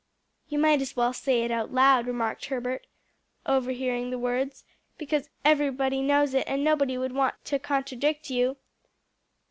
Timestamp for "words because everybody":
4.17-6.01